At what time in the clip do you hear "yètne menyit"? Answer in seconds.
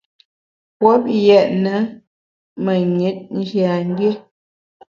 1.25-3.17